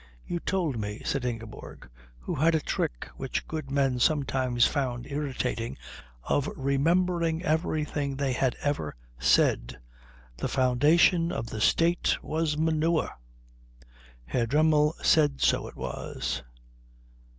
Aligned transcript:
"You 0.25 0.39
told 0.39 0.79
me," 0.79 1.03
said 1.05 1.25
Ingeborg, 1.25 1.87
who 2.17 2.33
had 2.33 2.55
a 2.55 2.59
trick 2.59 3.07
which 3.17 3.47
good 3.47 3.69
men 3.69 3.99
sometimes 3.99 4.65
found 4.65 5.05
irritating 5.05 5.77
of 6.23 6.49
remembering 6.57 7.43
everything 7.43 8.15
they 8.15 8.33
had 8.33 8.55
ever 8.63 8.95
said, 9.19 9.77
"the 10.37 10.47
foundation 10.47 11.31
of 11.31 11.51
the 11.51 11.61
State 11.61 12.17
was 12.23 12.57
manure." 12.57 13.11
Herr 14.25 14.47
Dremmel 14.47 14.95
said 15.03 15.39
so 15.39 15.67
it 15.67 15.75
was. 15.75 16.41